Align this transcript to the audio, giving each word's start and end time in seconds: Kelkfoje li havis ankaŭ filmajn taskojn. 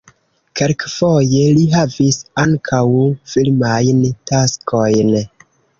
Kelkfoje 0.61 1.43
li 1.59 1.67
havis 1.75 2.19
ankaŭ 2.45 2.83
filmajn 3.35 4.05
taskojn. 4.33 5.19